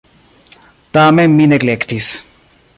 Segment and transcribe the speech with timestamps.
[0.97, 2.11] Tamen mi neglektis.